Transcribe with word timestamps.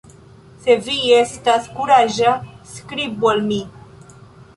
Se 0.61 0.75
vi 0.85 0.95
estas 1.17 1.67
kuraĝa, 1.79 2.31
skribu 2.71 3.31
al 3.33 3.45
mi! 3.51 3.61